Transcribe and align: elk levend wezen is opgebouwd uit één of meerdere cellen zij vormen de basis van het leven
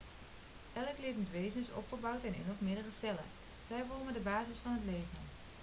elk 0.73 0.97
levend 0.99 1.29
wezen 1.31 1.59
is 1.59 1.71
opgebouwd 1.73 2.13
uit 2.23 2.23
één 2.23 2.45
of 2.49 2.55
meerdere 2.59 2.91
cellen 2.91 3.23
zij 3.67 3.83
vormen 3.87 4.13
de 4.13 4.19
basis 4.19 4.57
van 4.61 4.71
het 4.71 4.83
leven 4.85 5.21